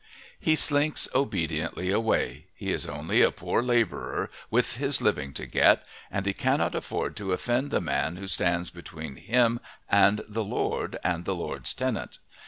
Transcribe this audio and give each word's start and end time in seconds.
He 0.39 0.55
slinks 0.55 1.07
obediently 1.13 1.91
away; 1.91 2.47
he 2.55 2.73
is 2.73 2.87
only 2.87 3.21
a 3.21 3.29
poor 3.29 3.61
labourer 3.61 4.31
with 4.49 4.77
his 4.77 4.99
living 4.99 5.31
to 5.33 5.45
get, 5.45 5.85
and 6.09 6.25
he 6.25 6.33
cannot 6.33 6.73
afford 6.73 7.15
to 7.17 7.33
offend 7.33 7.69
the 7.69 7.79
man 7.81 8.15
who 8.15 8.25
stands 8.25 8.71
between 8.71 9.17
him 9.17 9.59
and 9.87 10.23
the 10.27 10.43
lord 10.43 10.97
and 11.03 11.25
the 11.25 11.35
lord's 11.35 11.71
tenant. 11.75 12.17